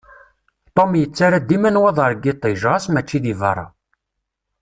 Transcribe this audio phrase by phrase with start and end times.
[0.75, 3.67] Tom yettarra dima nnwaḍer n yiṭij, ɣas mačči deg berra.